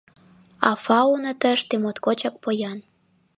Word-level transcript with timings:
А 0.67 0.71
фауно 0.83 1.31
тыште 1.41 1.75
моткочак 1.81 2.35
поян. 2.43 2.79